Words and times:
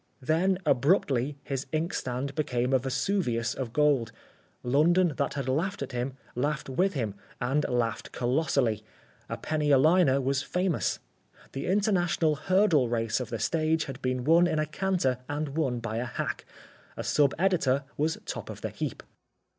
Then, 0.23 0.57
abruptly, 0.65 1.37
his 1.43 1.67
inkstand 1.71 2.33
became 2.33 2.73
a 2.73 2.79
Vesuvius 2.79 3.53
of 3.53 3.71
gold. 3.71 4.11
London 4.63 5.13
that 5.17 5.35
had 5.35 5.47
laughed 5.47 5.83
at 5.83 5.91
him, 5.91 6.15
laughed 6.33 6.67
with 6.69 6.93
him 6.95 7.13
and 7.39 7.67
laughed 7.69 8.11
colossally. 8.11 8.83
A 9.29 9.37
penny 9.37 9.69
a 9.69 9.77
liner 9.77 10.19
was 10.19 10.41
famous. 10.41 10.97
The 11.51 11.67
international 11.67 12.35
hurdle 12.35 12.89
race 12.89 13.19
of 13.19 13.29
the 13.29 13.37
stage 13.37 13.85
had 13.85 14.01
been 14.01 14.23
won 14.23 14.47
in 14.47 14.57
a 14.57 14.65
canter 14.65 15.19
and 15.29 15.49
won 15.49 15.79
by 15.79 15.97
a 15.97 16.05
hack. 16.05 16.45
A 16.97 17.03
sub 17.03 17.35
editor 17.37 17.83
was 17.95 18.17
top 18.25 18.49
of 18.49 18.61
the 18.61 18.69
heap. 18.71 19.03